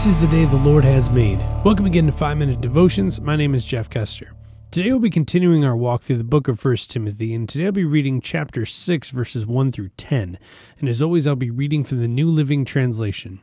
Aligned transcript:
This 0.00 0.14
is 0.14 0.20
the 0.22 0.28
day 0.28 0.46
the 0.46 0.56
Lord 0.56 0.82
has 0.82 1.10
made. 1.10 1.40
Welcome 1.62 1.84
again 1.84 2.06
to 2.06 2.12
5 2.12 2.38
Minute 2.38 2.62
Devotions. 2.62 3.20
My 3.20 3.36
name 3.36 3.54
is 3.54 3.66
Jeff 3.66 3.90
Kester. 3.90 4.32
Today 4.70 4.92
we'll 4.92 4.98
be 4.98 5.10
continuing 5.10 5.62
our 5.62 5.76
walk 5.76 6.00
through 6.00 6.16
the 6.16 6.24
book 6.24 6.48
of 6.48 6.64
1 6.64 6.76
Timothy, 6.88 7.34
and 7.34 7.46
today 7.46 7.66
I'll 7.66 7.72
be 7.72 7.84
reading 7.84 8.22
chapter 8.22 8.64
6, 8.64 9.10
verses 9.10 9.44
1 9.44 9.72
through 9.72 9.90
10. 9.98 10.38
And 10.78 10.88
as 10.88 11.02
always, 11.02 11.26
I'll 11.26 11.36
be 11.36 11.50
reading 11.50 11.84
from 11.84 12.00
the 12.00 12.08
New 12.08 12.30
Living 12.30 12.64
Translation. 12.64 13.42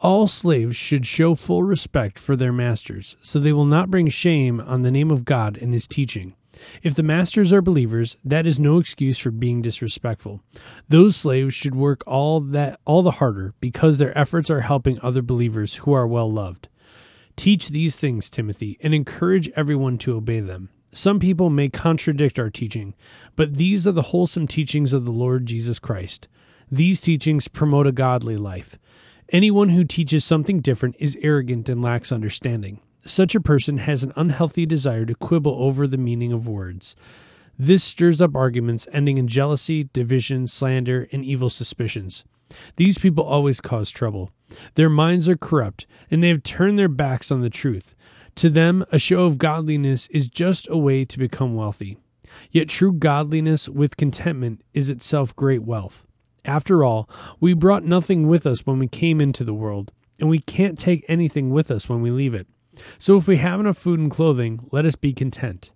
All 0.00 0.26
slaves 0.26 0.76
should 0.76 1.06
show 1.06 1.34
full 1.34 1.62
respect 1.62 2.18
for 2.18 2.36
their 2.36 2.54
masters, 2.54 3.16
so 3.20 3.38
they 3.38 3.52
will 3.52 3.66
not 3.66 3.90
bring 3.90 4.08
shame 4.08 4.62
on 4.62 4.80
the 4.80 4.90
name 4.90 5.10
of 5.10 5.26
God 5.26 5.58
and 5.58 5.74
his 5.74 5.86
teaching. 5.86 6.36
If 6.82 6.94
the 6.94 7.02
masters 7.02 7.52
are 7.52 7.62
believers, 7.62 8.16
that 8.24 8.46
is 8.46 8.58
no 8.58 8.78
excuse 8.78 9.18
for 9.18 9.30
being 9.30 9.62
disrespectful. 9.62 10.42
Those 10.88 11.16
slaves 11.16 11.54
should 11.54 11.74
work 11.74 12.02
all 12.06 12.40
that 12.40 12.80
all 12.84 13.02
the 13.02 13.12
harder 13.12 13.54
because 13.60 13.98
their 13.98 14.16
efforts 14.16 14.50
are 14.50 14.62
helping 14.62 14.98
other 15.00 15.22
believers 15.22 15.76
who 15.76 15.92
are 15.92 16.06
well 16.06 16.30
loved. 16.30 16.68
Teach 17.36 17.68
these 17.68 17.96
things, 17.96 18.30
Timothy, 18.30 18.78
and 18.80 18.94
encourage 18.94 19.50
everyone 19.50 19.98
to 19.98 20.16
obey 20.16 20.40
them. 20.40 20.70
Some 20.92 21.20
people 21.20 21.50
may 21.50 21.68
contradict 21.68 22.38
our 22.38 22.48
teaching, 22.48 22.94
but 23.36 23.54
these 23.54 23.86
are 23.86 23.92
the 23.92 24.02
wholesome 24.02 24.46
teachings 24.46 24.94
of 24.94 25.04
the 25.04 25.12
Lord 25.12 25.44
Jesus 25.44 25.78
Christ. 25.78 26.28
These 26.70 27.02
teachings 27.02 27.48
promote 27.48 27.86
a 27.86 27.92
godly 27.92 28.38
life. 28.38 28.78
Anyone 29.30 29.68
who 29.68 29.84
teaches 29.84 30.24
something 30.24 30.60
different 30.60 30.96
is 30.98 31.18
arrogant 31.20 31.68
and 31.68 31.82
lacks 31.82 32.10
understanding. 32.10 32.80
Such 33.06 33.36
a 33.36 33.40
person 33.40 33.78
has 33.78 34.02
an 34.02 34.12
unhealthy 34.16 34.66
desire 34.66 35.06
to 35.06 35.14
quibble 35.14 35.54
over 35.62 35.86
the 35.86 35.96
meaning 35.96 36.32
of 36.32 36.48
words. 36.48 36.96
This 37.56 37.84
stirs 37.84 38.20
up 38.20 38.34
arguments 38.34 38.88
ending 38.92 39.16
in 39.16 39.28
jealousy, 39.28 39.88
division, 39.92 40.48
slander, 40.48 41.08
and 41.12 41.24
evil 41.24 41.48
suspicions. 41.48 42.24
These 42.76 42.98
people 42.98 43.24
always 43.24 43.60
cause 43.60 43.90
trouble. 43.90 44.32
Their 44.74 44.90
minds 44.90 45.28
are 45.28 45.36
corrupt, 45.36 45.86
and 46.10 46.22
they 46.22 46.28
have 46.28 46.42
turned 46.42 46.78
their 46.78 46.88
backs 46.88 47.30
on 47.30 47.42
the 47.42 47.50
truth. 47.50 47.94
To 48.36 48.50
them, 48.50 48.84
a 48.90 48.98
show 48.98 49.24
of 49.24 49.38
godliness 49.38 50.08
is 50.08 50.28
just 50.28 50.68
a 50.68 50.76
way 50.76 51.04
to 51.04 51.18
become 51.18 51.54
wealthy. 51.54 51.96
Yet 52.50 52.68
true 52.68 52.92
godliness 52.92 53.68
with 53.68 53.96
contentment 53.96 54.62
is 54.74 54.88
itself 54.88 55.34
great 55.36 55.62
wealth. 55.62 56.04
After 56.44 56.84
all, 56.84 57.08
we 57.40 57.54
brought 57.54 57.84
nothing 57.84 58.26
with 58.26 58.46
us 58.46 58.66
when 58.66 58.78
we 58.78 58.88
came 58.88 59.20
into 59.20 59.44
the 59.44 59.54
world, 59.54 59.92
and 60.20 60.28
we 60.28 60.40
can't 60.40 60.78
take 60.78 61.04
anything 61.08 61.50
with 61.50 61.70
us 61.70 61.88
when 61.88 62.02
we 62.02 62.10
leave 62.10 62.34
it. 62.34 62.46
So 62.98 63.16
if 63.16 63.26
we 63.26 63.38
have 63.38 63.60
enough 63.60 63.78
food 63.78 64.00
and 64.00 64.10
clothing, 64.10 64.68
let 64.72 64.86
us 64.86 64.96
be 64.96 65.12
content. 65.12 65.70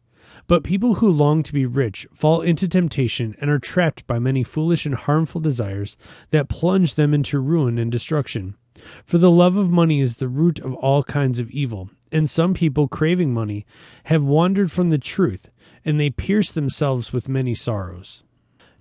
But 0.47 0.65
people 0.65 0.95
who 0.95 1.09
long 1.11 1.43
to 1.45 1.53
be 1.53 1.67
rich 1.67 2.07
fall 2.13 2.41
into 2.41 2.67
temptation 2.67 3.37
and 3.41 3.51
are 3.51 3.59
trapped 3.59 4.07
by 4.07 4.19
many 4.19 4.43
foolish 4.43 4.85
and 4.85 4.95
harmful 4.95 5.41
desires 5.41 5.97
that 6.31 6.49
plunge 6.49 6.95
them 6.95 7.15
into 7.15 7.39
ruin 7.39 7.79
and 7.79 7.91
destruction. 7.91 8.57
For 9.05 9.19
the 9.19 9.31
love 9.31 9.57
of 9.57 9.71
money 9.71 10.01
is 10.01 10.17
the 10.17 10.29
root 10.29 10.59
of 10.59 10.75
all 10.75 11.05
kinds 11.05 11.39
of 11.39 11.51
evil, 11.51 11.91
and 12.11 12.29
some 12.29 12.55
people 12.55 12.89
craving 12.89 13.33
money 13.33 13.67
have 14.05 14.23
wandered 14.23 14.73
from 14.73 14.91
the 14.91 14.99
truth, 14.99 15.51
and 15.85 16.01
they 16.01 16.11
pierce 16.11 16.53
themselves 16.53 17.13
with 17.13 17.29
many 17.29 17.55
sorrows. 17.55 18.23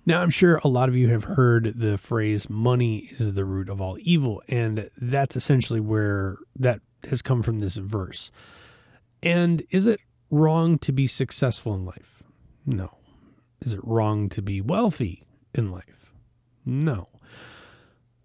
Now, 0.06 0.22
I'm 0.22 0.30
sure 0.30 0.60
a 0.64 0.68
lot 0.68 0.88
of 0.88 0.96
you 0.96 1.08
have 1.08 1.24
heard 1.24 1.74
the 1.76 1.98
phrase 1.98 2.48
money 2.48 3.10
is 3.18 3.34
the 3.34 3.44
root 3.44 3.68
of 3.68 3.80
all 3.80 3.98
evil, 4.00 4.42
and 4.48 4.90
that's 4.96 5.36
essentially 5.36 5.80
where 5.80 6.38
that 6.56 6.80
has 7.08 7.22
come 7.22 7.42
from 7.42 7.58
this 7.58 7.76
verse. 7.76 8.30
And 9.22 9.62
is 9.70 9.86
it 9.86 10.00
wrong 10.30 10.78
to 10.78 10.92
be 10.92 11.06
successful 11.06 11.74
in 11.74 11.84
life? 11.84 12.22
No. 12.66 12.96
Is 13.60 13.72
it 13.72 13.80
wrong 13.84 14.28
to 14.30 14.42
be 14.42 14.60
wealthy 14.60 15.24
in 15.54 15.70
life? 15.70 16.12
No. 16.64 17.08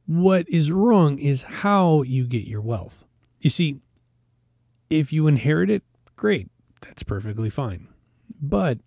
What 0.06 0.48
is 0.48 0.72
wrong 0.72 1.18
is 1.18 1.44
how 1.44 2.04
you 2.04 2.26
get 2.26 2.46
your 2.46 2.62
wealth. 2.62 3.04
You 3.40 3.50
see, 3.50 3.80
if 4.90 5.12
you 5.12 5.28
inherit 5.28 5.70
it, 5.70 5.84
great. 6.16 6.50
That's 6.82 7.04
perfectly 7.04 7.50
fine. 7.50 7.88
But 8.42 8.80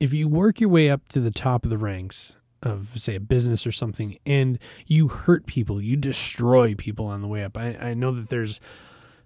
if 0.00 0.12
you 0.12 0.28
work 0.28 0.60
your 0.60 0.70
way 0.70 0.88
up 0.90 1.08
to 1.10 1.20
the 1.20 1.30
top 1.30 1.64
of 1.64 1.70
the 1.70 1.78
ranks 1.78 2.36
of, 2.62 2.98
say, 2.98 3.16
a 3.16 3.20
business 3.20 3.66
or 3.66 3.72
something, 3.72 4.18
and 4.24 4.58
you 4.86 5.08
hurt 5.08 5.46
people, 5.46 5.80
you 5.80 5.96
destroy 5.96 6.74
people 6.74 7.06
on 7.06 7.20
the 7.20 7.28
way 7.28 7.44
up, 7.44 7.56
I, 7.56 7.76
I 7.80 7.94
know 7.94 8.12
that 8.12 8.28
there's 8.28 8.60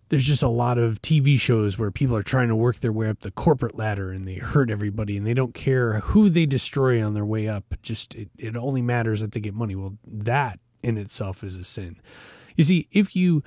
there's 0.08 0.26
just 0.26 0.42
a 0.42 0.48
lot 0.48 0.78
of 0.78 1.02
TV 1.02 1.38
shows 1.38 1.78
where 1.78 1.90
people 1.90 2.16
are 2.16 2.22
trying 2.22 2.48
to 2.48 2.56
work 2.56 2.80
their 2.80 2.92
way 2.92 3.08
up 3.08 3.20
the 3.20 3.30
corporate 3.30 3.76
ladder 3.76 4.12
and 4.12 4.26
they 4.26 4.36
hurt 4.36 4.70
everybody 4.70 5.16
and 5.16 5.26
they 5.26 5.34
don't 5.34 5.54
care 5.54 6.00
who 6.00 6.28
they 6.28 6.46
destroy 6.46 7.04
on 7.04 7.14
their 7.14 7.24
way 7.24 7.48
up. 7.48 7.74
Just 7.82 8.14
it, 8.14 8.30
it 8.38 8.56
only 8.56 8.82
matters 8.82 9.20
that 9.20 9.32
they 9.32 9.40
get 9.40 9.54
money. 9.54 9.74
Well, 9.74 9.98
that 10.06 10.60
in 10.82 10.96
itself 10.96 11.42
is 11.42 11.56
a 11.56 11.64
sin. 11.64 12.00
You 12.54 12.64
see, 12.64 12.88
if 12.92 13.16
you 13.16 13.42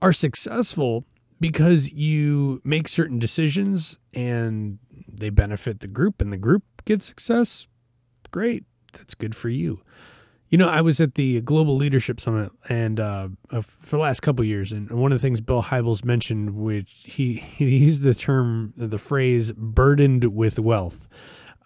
are 0.00 0.12
successful 0.12 1.04
because 1.40 1.92
you 1.92 2.60
make 2.64 2.86
certain 2.86 3.18
decisions 3.18 3.98
and 4.12 4.78
they 5.08 5.30
benefit 5.30 5.80
the 5.80 5.88
group 5.88 6.20
and 6.20 6.32
the 6.32 6.36
group 6.36 6.62
gets 6.84 7.06
success, 7.06 7.66
great. 8.30 8.64
That's 8.92 9.14
good 9.14 9.34
for 9.34 9.48
you. 9.48 9.80
You 10.50 10.58
know, 10.58 10.68
I 10.68 10.82
was 10.82 11.00
at 11.00 11.14
the 11.14 11.40
Global 11.40 11.76
Leadership 11.76 12.20
Summit 12.20 12.52
and 12.68 13.00
uh, 13.00 13.28
for 13.62 13.96
the 13.96 14.02
last 14.02 14.20
couple 14.20 14.44
years, 14.44 14.72
and 14.72 14.90
one 14.90 15.10
of 15.10 15.18
the 15.18 15.22
things 15.22 15.40
Bill 15.40 15.62
Hybels 15.62 16.04
mentioned, 16.04 16.54
which 16.54 16.92
he, 17.02 17.36
he 17.36 17.76
used 17.78 18.02
the 18.02 18.14
term, 18.14 18.72
the 18.76 18.98
phrase 18.98 19.52
"burdened 19.52 20.24
with 20.34 20.58
wealth." 20.58 21.08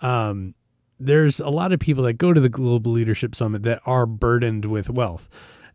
Um, 0.00 0.54
there's 1.00 1.40
a 1.40 1.48
lot 1.48 1.72
of 1.72 1.80
people 1.80 2.04
that 2.04 2.14
go 2.14 2.32
to 2.32 2.40
the 2.40 2.48
Global 2.48 2.92
Leadership 2.92 3.34
Summit 3.34 3.62
that 3.64 3.80
are 3.84 4.06
burdened 4.06 4.64
with 4.64 4.90
wealth. 4.90 5.28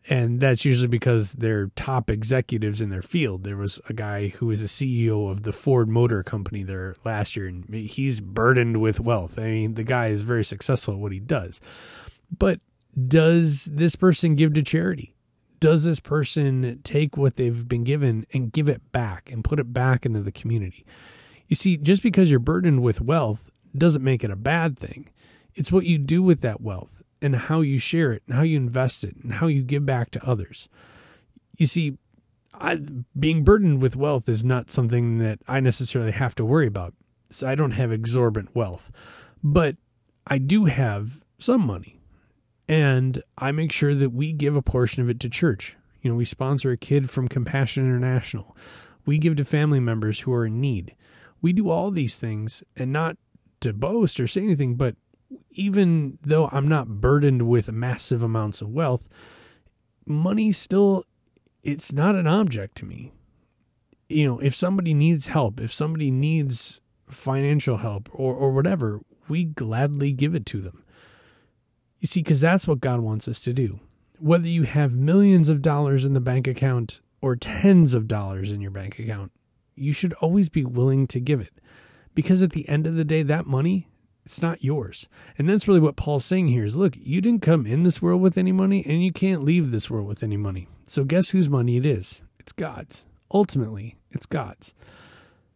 And 0.10 0.42
that's 0.42 0.66
usually 0.66 0.90
because 0.90 1.32
they're 1.34 1.68
top 1.78 2.10
executives 2.10 2.82
in 2.82 2.90
their 2.90 3.02
field. 3.02 3.46
There 3.46 3.56
was 3.56 3.80
a 3.88 3.94
guy 3.94 4.30
who 4.30 4.48
was 4.48 4.60
the 4.60 4.68
CEO 4.68 5.32
of 5.32 5.44
the 5.44 5.54
Ford 5.54 5.88
Motor 5.88 6.24
Company 6.24 6.64
there 6.64 6.96
last 7.06 7.38
year, 7.38 7.48
and 7.48 7.74
he's 7.74 8.20
burdened 8.20 8.82
with 8.82 9.00
wealth. 9.00 9.40
I 9.40 9.44
mean, 9.44 9.76
the 9.76 9.84
guy 9.84 10.08
is 10.08 10.22
very 10.22 10.44
successful 10.44 10.96
at 10.96 11.00
what 11.00 11.14
he 11.14 11.20
does. 11.20 11.62
But 12.38 12.60
does 13.08 13.66
this 13.66 13.96
person 13.96 14.36
give 14.36 14.54
to 14.54 14.64
charity? 14.64 15.16
Does 15.60 15.84
this 15.84 16.00
person 16.00 16.82
take 16.84 17.16
what 17.16 17.38
they've 17.38 17.68
been 17.68 17.84
given 17.84 18.26
and 18.34 18.52
give 18.52 18.68
it 18.68 18.92
back 18.92 19.32
and 19.32 19.44
put 19.44 19.60
it 19.60 19.74
back 19.74 20.06
into 20.06 20.22
the 20.22 20.32
community? 20.32 20.86
You 21.48 21.56
see, 21.56 21.78
just 21.78 22.04
because 22.04 22.30
you're 22.30 22.40
burdened 22.40 22.84
with 22.84 23.02
wealth 23.02 23.50
doesn't 23.76 24.04
make 24.04 24.24
it 24.24 24.32
a 24.32 24.36
bad 24.36 24.78
thing. 24.78 25.10
It's 25.56 25.72
what 25.72 25.86
you 25.86 25.98
do 25.98 26.22
with 26.22 26.42
that 26.42 26.62
wealth 26.62 27.02
and 27.22 27.36
how 27.36 27.62
you 27.62 27.78
share 27.80 28.12
it 28.12 28.24
and 28.28 28.36
how 28.36 28.42
you 28.44 28.58
invest 28.58 29.04
it 29.04 29.16
and 29.24 29.34
how 29.34 29.48
you 29.48 29.64
give 29.64 29.86
back 29.86 30.12
to 30.12 30.26
others. 30.28 30.68
You 31.58 31.66
see, 31.66 31.98
I, 32.54 32.82
being 33.18 33.44
burdened 33.44 33.82
with 33.82 33.96
wealth 33.96 34.28
is 34.28 34.44
not 34.44 34.70
something 34.70 35.20
that 35.20 35.40
I 35.48 35.60
necessarily 35.60 36.12
have 36.12 36.36
to 36.36 36.46
worry 36.46 36.68
about. 36.68 36.94
So 37.30 37.48
I 37.48 37.56
don't 37.56 37.72
have 37.72 37.92
exorbitant 37.92 38.56
wealth, 38.56 38.92
but 39.44 39.78
I 40.28 40.38
do 40.38 40.66
have 40.66 41.22
some 41.40 41.66
money 41.66 41.98
and 42.68 43.22
I 43.38 43.52
make 43.52 43.72
sure 43.72 43.94
that 43.96 44.12
we 44.12 44.34
give 44.34 44.56
a 44.56 44.62
portion 44.62 45.04
of 45.04 45.10
it 45.10 45.20
to 45.22 45.30
church. 45.30 45.76
You 46.02 46.12
know, 46.12 46.16
we 46.16 46.26
sponsor 46.26 46.72
a 46.72 46.78
kid 46.78 47.10
from 47.10 47.28
Compassion 47.28 47.84
International. 47.86 48.56
We 49.06 49.18
give 49.18 49.36
to 49.38 49.46
family 49.46 49.80
members 49.80 50.22
who 50.22 50.34
are 50.34 50.46
in 50.46 50.62
need. 50.62 50.96
We 51.42 51.54
do 51.54 51.70
all 51.70 51.92
these 51.92 52.18
things 52.18 52.64
and 52.76 52.92
not 52.92 53.18
to 53.62 53.74
boast 53.74 54.20
or 54.20 54.28
say 54.28 54.42
anything, 54.42 54.76
but 54.76 54.96
even 55.52 56.18
though 56.22 56.50
I'm 56.52 56.68
not 56.68 57.02
burdened 57.02 57.48
with 57.48 57.72
massive 57.72 58.24
amounts 58.24 58.62
of 58.62 58.70
wealth, 58.70 59.08
money 60.06 60.52
still 60.52 61.06
it's 61.64 61.94
not 61.94 62.16
an 62.16 62.28
object 62.28 62.76
to 62.78 62.86
me. 62.86 63.14
You 64.10 64.26
know, 64.28 64.40
if 64.40 64.54
somebody 64.54 64.94
needs 64.94 65.28
help, 65.28 65.62
if 65.62 65.74
somebody 65.74 66.12
needs 66.12 66.82
financial 67.10 67.78
help 67.78 68.10
or 68.12 68.34
or 68.34 68.52
whatever, 68.52 69.02
we 69.28 69.46
gladly 69.46 70.12
give 70.12 70.36
it 70.36 70.46
to 70.48 70.62
them. 70.62 70.83
You 72.04 72.08
see, 72.08 72.22
because 72.22 72.42
that's 72.42 72.68
what 72.68 72.82
God 72.82 73.00
wants 73.00 73.30
us 73.30 73.40
to 73.40 73.54
do. 73.54 73.80
Whether 74.20 74.50
you 74.50 74.64
have 74.64 74.92
millions 74.94 75.48
of 75.48 75.62
dollars 75.62 76.04
in 76.04 76.12
the 76.12 76.20
bank 76.20 76.48
account 76.48 77.00
or 77.22 77.38
tens 77.38 77.94
of 77.94 78.10
dollars 78.10 78.52
in 78.52 78.60
your 78.60 78.72
bank 78.72 79.00
account, 79.00 79.32
you 79.74 79.94
should 79.94 80.12
always 80.16 80.50
be 80.50 80.66
willing 80.66 81.08
to 81.08 81.22
give 81.22 81.40
it. 81.40 81.54
Because 82.14 82.42
at 82.42 82.52
the 82.52 82.68
end 82.68 82.86
of 82.86 82.96
the 82.96 83.06
day, 83.06 83.24
that 83.24 83.46
money, 83.46 83.88
it's 84.26 84.42
not 84.42 84.62
yours. 84.62 85.08
And 85.38 85.48
that's 85.48 85.66
really 85.66 85.80
what 85.80 85.96
Paul's 85.96 86.26
saying 86.26 86.50
here 86.50 86.66
is 86.66 86.76
look, 86.76 86.96
you 86.98 87.22
didn't 87.22 87.42
come 87.42 87.66
in 87.66 87.84
this 87.84 88.02
world 88.02 88.22
with 88.22 88.38
any 88.38 88.52
money 88.52 88.84
and 88.86 89.02
you 89.02 89.14
can't 89.14 89.46
leave 89.46 89.72
this 89.72 89.90
world 89.90 90.06
with 90.06 90.24
any 90.24 90.36
money. 90.36 90.68
So 90.86 91.06
guess 91.06 91.30
whose 91.30 91.48
money 91.48 91.78
it 91.78 91.86
is? 91.86 92.22
It's 92.38 92.52
God's. 92.52 93.06
Ultimately, 93.34 93.96
it's 94.12 94.26
God's. 94.26 94.74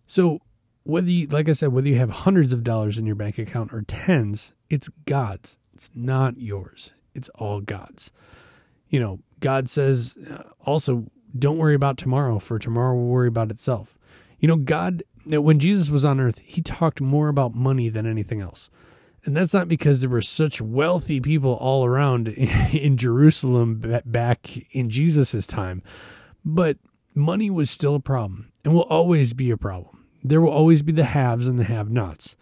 So 0.06 0.40
whether 0.84 1.12
you 1.12 1.28
like 1.28 1.50
I 1.50 1.52
said, 1.52 1.74
whether 1.74 1.90
you 1.90 1.98
have 1.98 2.10
hundreds 2.10 2.54
of 2.54 2.64
dollars 2.64 2.98
in 2.98 3.06
your 3.06 3.16
bank 3.16 3.38
account 3.38 3.74
or 3.74 3.82
tens, 3.82 4.54
it's 4.70 4.88
God's. 5.06 5.58
It's 5.78 5.92
not 5.94 6.40
yours, 6.40 6.94
it's 7.14 7.30
all 7.36 7.62
God's. 7.62 8.10
You 8.90 9.00
know, 9.00 9.20
God 9.42 9.70
says 9.70 10.18
uh, 10.28 10.42
also, 10.66 11.06
don't 11.38 11.60
worry 11.60 11.76
about 11.76 12.00
tomorrow, 12.00 12.40
for 12.40 12.58
tomorrow 12.58 12.96
will 12.96 13.06
worry 13.06 13.28
about 13.28 13.52
itself. 13.52 13.96
You 14.40 14.48
know, 14.48 14.56
God, 14.56 15.04
when 15.28 15.60
Jesus 15.60 15.92
was 15.92 16.04
on 16.04 16.20
earth, 16.20 16.42
he 16.44 16.64
talked 16.64 17.00
more 17.00 17.28
about 17.28 17.54
money 17.54 17.90
than 17.90 18.08
anything 18.08 18.42
else. 18.42 18.72
And 19.24 19.38
that's 19.38 19.54
not 19.54 19.68
because 19.68 20.02
there 20.02 20.10
were 20.10 20.20
such 20.24 20.60
wealthy 20.60 21.22
people 21.22 21.54
all 21.54 21.86
around 21.86 22.28
in 22.74 22.98
Jerusalem 22.98 24.02
back 24.04 24.50
in 24.72 24.90
Jesus' 24.90 25.46
time, 25.46 25.84
but 26.44 26.78
money 27.14 27.52
was 27.52 27.70
still 27.70 27.94
a 27.94 28.00
problem 28.00 28.52
and 28.66 28.74
will 28.74 28.82
always 28.82 29.34
be 29.34 29.52
a 29.52 29.58
problem. 29.58 30.08
There 30.24 30.42
will 30.42 30.50
always 30.50 30.82
be 30.82 30.92
the 30.92 31.04
haves 31.04 31.48
and 31.48 31.60
the 31.60 31.66
have 31.66 31.92
nots. 31.92 32.36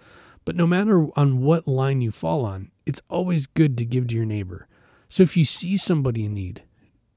But 0.46 0.56
no 0.56 0.68
matter 0.68 1.08
on 1.18 1.42
what 1.42 1.68
line 1.68 2.02
you 2.02 2.12
fall 2.12 2.46
on, 2.46 2.72
it's 2.86 3.02
always 3.10 3.48
good 3.48 3.78
to 3.80 3.86
give 3.86 4.08
to 4.08 4.16
your 4.16 4.26
neighbor. 4.26 4.68
So 5.10 5.24
if 5.24 5.36
you 5.36 5.44
see 5.44 5.76
somebody 5.76 6.26
in 6.26 6.36
need, 6.36 6.64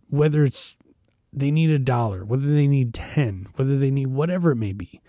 whether 0.09 0.45
it's 0.45 0.77
they 1.31 1.51
need 1.51 1.71
a 1.71 1.79
dollar, 1.79 2.25
whether 2.25 2.47
they 2.47 2.67
need 2.67 2.95
10, 2.95 3.49
whether 3.57 3.77
they 3.77 3.91
need 3.91 4.09
whatever 4.09 4.51
it 4.51 4.57
may 4.57 4.73
be, 4.73 5.03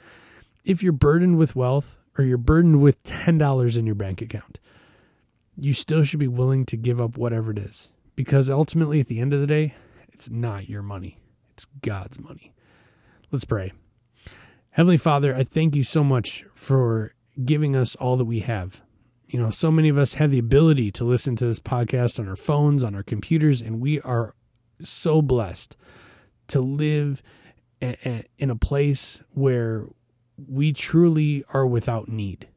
if 0.66 0.84
you're 0.84 0.92
burdened 0.92 1.38
with 1.38 1.56
wealth 1.56 1.98
or 2.18 2.26
you're 2.26 2.38
burdened 2.38 2.82
with 2.82 3.02
$10 3.04 3.78
in 3.78 3.86
your 3.86 3.96
bank 3.96 4.22
account, 4.22 4.60
you 5.56 5.74
still 5.74 6.04
should 6.04 6.20
be 6.20 6.28
willing 6.28 6.66
to 6.66 6.78
give 6.78 7.00
up 7.00 7.18
whatever 7.18 7.52
it 7.52 7.58
is. 7.58 7.90
Because 8.16 8.50
ultimately, 8.50 9.00
at 9.00 9.08
the 9.08 9.22
end 9.22 9.34
of 9.34 9.40
the 9.40 9.48
day, 9.48 9.76
it's 10.12 10.30
not 10.30 10.70
your 10.70 10.82
money, 10.82 11.18
it's 11.54 11.66
God's 11.82 12.20
money. 12.20 12.54
Let's 13.32 13.46
pray. 13.46 13.72
Heavenly 14.72 14.98
Father, 14.98 15.34
I 15.34 15.44
thank 15.44 15.76
you 15.76 15.84
so 15.84 16.04
much 16.04 16.46
for 16.54 17.14
giving 17.46 17.76
us 17.76 17.96
all 17.96 18.18
that 18.18 18.26
we 18.26 18.40
have. 18.42 18.82
You 19.28 19.40
know, 19.40 19.52
so 19.52 19.72
many 19.72 19.90
of 19.90 19.98
us 19.98 20.16
have 20.16 20.32
the 20.32 20.40
ability 20.40 20.92
to 20.94 21.04
listen 21.04 21.36
to 21.36 21.46
this 21.46 21.60
podcast 21.60 22.20
on 22.20 22.28
our 22.28 22.36
phones, 22.36 22.84
on 22.84 22.96
our 22.96 23.04
computers, 23.04 23.62
and 23.62 23.80
we 23.80 24.02
are 24.02 24.34
so 24.84 25.22
blessed 25.22 25.78
to 26.48 26.62
live 26.62 27.22
in 27.80 28.50
a 28.50 28.56
place 28.56 29.22
where 29.34 29.86
we 30.48 30.74
truly 30.74 31.44
are 31.54 31.68
without 31.68 32.10
need. 32.10 32.48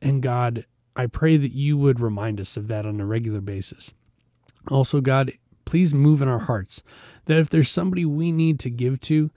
And 0.00 0.22
God, 0.22 0.64
I 0.96 1.06
pray 1.06 1.36
that 1.36 1.52
you 1.52 1.76
would 1.76 2.00
remind 2.00 2.40
us 2.40 2.56
of 2.56 2.68
that 2.68 2.86
on 2.86 3.00
a 3.00 3.06
regular 3.06 3.40
basis. 3.40 3.92
Also, 4.68 5.00
God, 5.00 5.32
please 5.64 5.92
move 5.92 6.22
in 6.22 6.28
our 6.28 6.40
hearts 6.40 6.82
that 7.26 7.38
if 7.38 7.50
there's 7.50 7.70
somebody 7.70 8.04
we 8.04 8.32
need 8.32 8.58
to 8.60 8.70
give 8.70 9.00
to, 9.02 9.30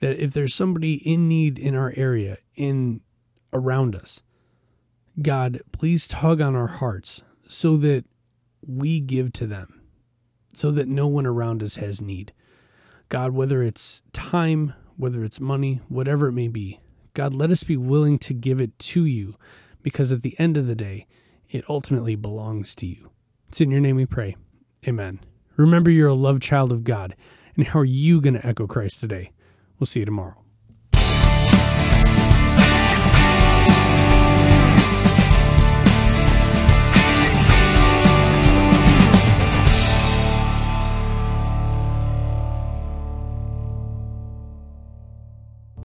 that 0.00 0.18
if 0.22 0.32
there's 0.32 0.54
somebody 0.54 0.94
in 0.94 1.28
need 1.28 1.58
in 1.58 1.74
our 1.74 1.92
area, 1.96 2.38
in 2.56 3.00
around 3.52 3.94
us, 3.94 4.22
God, 5.20 5.60
please 5.72 6.06
tug 6.06 6.40
on 6.40 6.54
our 6.54 6.68
hearts 6.68 7.22
so 7.48 7.76
that 7.78 8.04
we 8.64 9.00
give 9.00 9.32
to 9.34 9.46
them, 9.46 9.80
so 10.52 10.70
that 10.70 10.88
no 10.88 11.06
one 11.06 11.26
around 11.26 11.62
us 11.62 11.76
has 11.76 12.00
need. 12.00 12.32
God, 13.08 13.32
whether 13.32 13.62
it's 13.62 14.02
time, 14.12 14.74
whether 14.96 15.24
it's 15.24 15.40
money, 15.40 15.80
whatever 15.88 16.28
it 16.28 16.32
may 16.32 16.48
be, 16.48 16.80
God, 17.14 17.34
let 17.34 17.50
us 17.50 17.64
be 17.64 17.76
willing 17.76 18.18
to 18.20 18.34
give 18.34 18.60
it 18.60 18.78
to 18.78 19.04
you 19.04 19.36
because 19.82 20.12
at 20.12 20.22
the 20.22 20.38
end 20.38 20.56
of 20.56 20.66
the 20.66 20.74
day, 20.74 21.06
it 21.50 21.64
ultimately 21.68 22.14
belongs 22.14 22.74
to 22.76 22.86
you. 22.86 23.10
It's 23.48 23.60
in 23.60 23.70
your 23.70 23.80
name 23.80 23.96
we 23.96 24.06
pray. 24.06 24.36
Amen. 24.86 25.20
Remember, 25.56 25.90
you're 25.90 26.08
a 26.08 26.14
loved 26.14 26.42
child 26.42 26.70
of 26.70 26.84
God. 26.84 27.16
And 27.56 27.66
how 27.66 27.80
are 27.80 27.84
you 27.84 28.20
going 28.20 28.34
to 28.34 28.46
echo 28.46 28.66
Christ 28.66 29.00
today? 29.00 29.32
We'll 29.78 29.86
see 29.86 30.00
you 30.00 30.06
tomorrow. 30.06 30.36